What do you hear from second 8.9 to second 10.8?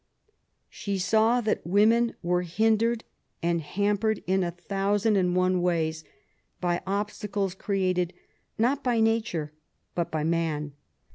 1^ nature, but by man.